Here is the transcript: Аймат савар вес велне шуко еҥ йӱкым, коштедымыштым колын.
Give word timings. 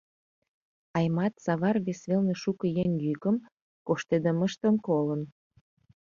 Аймат 0.97 1.33
савар 1.45 1.75
вес 1.85 2.01
велне 2.09 2.35
шуко 2.41 2.65
еҥ 2.83 2.91
йӱкым, 3.05 3.35
коштедымыштым 3.87 4.75
колын. 4.85 5.21